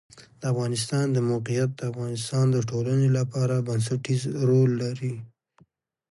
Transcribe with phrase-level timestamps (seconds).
[0.41, 5.13] د افغانستان د موقعیت د افغانستان د ټولنې لپاره بنسټيز رول لري.